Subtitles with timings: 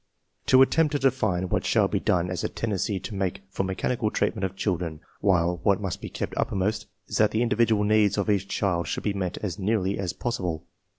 [0.47, 3.63] To \ attempt to define what shall be done has a tendency to make for
[3.63, 8.17] mechanical treatment of children, while what must be kept uppermost is that the individual needs
[8.17, 10.65] of each cEUcT should be met as nearly as possible.